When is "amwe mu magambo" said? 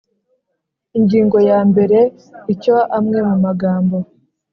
2.97-3.97